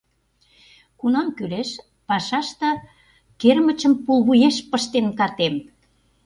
Кунам 0.99 1.27
кӱлеш, 1.37 1.69
пашаште 2.07 2.69
кермычым 3.41 3.93
пулвуеш 4.03 4.57
пыштен 4.71 5.07
катем. 5.19 5.55